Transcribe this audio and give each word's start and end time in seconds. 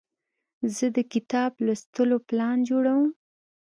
زه 0.75 0.85
د 0.95 0.97
کتاب 1.13 1.51
لوستلو 1.65 2.17
پلان 2.27 2.57
جوړوم. 2.69 3.07